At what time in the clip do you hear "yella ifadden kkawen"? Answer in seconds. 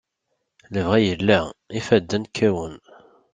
1.07-2.75